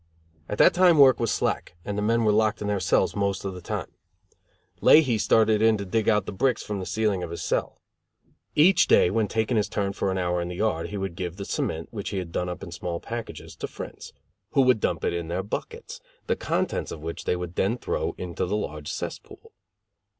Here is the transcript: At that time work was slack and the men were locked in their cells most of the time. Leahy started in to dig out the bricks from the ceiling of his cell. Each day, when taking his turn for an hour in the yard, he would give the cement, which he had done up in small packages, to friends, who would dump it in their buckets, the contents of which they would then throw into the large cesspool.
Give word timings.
At 0.49 0.57
that 0.57 0.73
time 0.73 0.97
work 0.97 1.19
was 1.19 1.29
slack 1.29 1.75
and 1.85 1.95
the 1.95 2.01
men 2.01 2.23
were 2.23 2.31
locked 2.31 2.59
in 2.59 2.67
their 2.67 2.79
cells 2.79 3.15
most 3.15 3.45
of 3.45 3.53
the 3.53 3.61
time. 3.61 3.91
Leahy 4.79 5.19
started 5.19 5.61
in 5.61 5.77
to 5.77 5.85
dig 5.85 6.09
out 6.09 6.25
the 6.25 6.31
bricks 6.31 6.63
from 6.63 6.79
the 6.79 6.87
ceiling 6.87 7.21
of 7.21 7.29
his 7.29 7.43
cell. 7.43 7.79
Each 8.55 8.87
day, 8.87 9.11
when 9.11 9.27
taking 9.27 9.57
his 9.57 9.69
turn 9.69 9.93
for 9.93 10.09
an 10.09 10.17
hour 10.17 10.41
in 10.41 10.47
the 10.47 10.55
yard, 10.55 10.87
he 10.89 10.97
would 10.97 11.13
give 11.15 11.35
the 11.37 11.45
cement, 11.45 11.89
which 11.91 12.09
he 12.09 12.17
had 12.17 12.31
done 12.31 12.49
up 12.49 12.63
in 12.63 12.71
small 12.71 12.99
packages, 12.99 13.55
to 13.57 13.67
friends, 13.67 14.11
who 14.53 14.61
would 14.61 14.79
dump 14.79 15.03
it 15.03 15.13
in 15.13 15.27
their 15.27 15.43
buckets, 15.43 16.01
the 16.25 16.35
contents 16.35 16.91
of 16.91 17.01
which 17.03 17.25
they 17.25 17.35
would 17.35 17.53
then 17.53 17.77
throw 17.77 18.15
into 18.17 18.47
the 18.47 18.57
large 18.57 18.91
cesspool. 18.91 19.53